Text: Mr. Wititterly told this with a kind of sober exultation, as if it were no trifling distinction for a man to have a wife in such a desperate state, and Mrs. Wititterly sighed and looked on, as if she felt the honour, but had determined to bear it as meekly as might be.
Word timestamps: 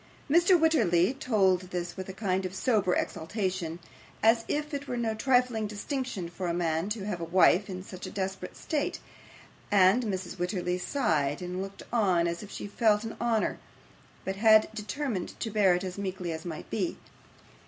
Mr. 0.27 0.59
Wititterly 0.59 1.13
told 1.13 1.69
this 1.69 1.95
with 1.95 2.09
a 2.09 2.11
kind 2.11 2.43
of 2.43 2.55
sober 2.55 2.95
exultation, 2.95 3.77
as 4.23 4.43
if 4.47 4.73
it 4.73 4.87
were 4.87 4.97
no 4.97 5.13
trifling 5.13 5.67
distinction 5.67 6.27
for 6.27 6.47
a 6.47 6.55
man 6.55 6.89
to 6.89 7.05
have 7.05 7.21
a 7.21 7.23
wife 7.23 7.69
in 7.69 7.83
such 7.83 8.07
a 8.07 8.09
desperate 8.09 8.57
state, 8.57 8.99
and 9.69 10.01
Mrs. 10.05 10.37
Wititterly 10.37 10.79
sighed 10.79 11.39
and 11.39 11.61
looked 11.61 11.83
on, 11.93 12.27
as 12.27 12.41
if 12.41 12.49
she 12.49 12.65
felt 12.65 13.03
the 13.03 13.15
honour, 13.21 13.59
but 14.25 14.37
had 14.37 14.69
determined 14.73 15.39
to 15.39 15.51
bear 15.51 15.75
it 15.75 15.83
as 15.83 15.99
meekly 15.99 16.31
as 16.31 16.45
might 16.45 16.67
be. 16.71 16.97